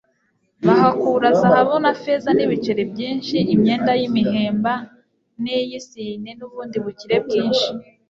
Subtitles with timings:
[0.67, 4.73] bahakura zahabu na feza n'ibiceri byinshi, imyenda y'imihemba
[5.43, 7.69] n'iy'isine, n'ubundi bukire bwinshi